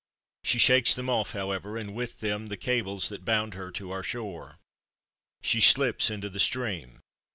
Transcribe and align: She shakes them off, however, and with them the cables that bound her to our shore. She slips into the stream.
She 0.43 0.57
shakes 0.57 0.95
them 0.95 1.11
off, 1.11 1.33
however, 1.33 1.77
and 1.77 1.93
with 1.93 2.21
them 2.21 2.47
the 2.47 2.57
cables 2.57 3.09
that 3.09 3.23
bound 3.23 3.53
her 3.53 3.69
to 3.73 3.91
our 3.91 4.01
shore. 4.01 4.57
She 5.43 5.61
slips 5.61 6.09
into 6.09 6.27
the 6.27 6.39
stream. 6.39 7.01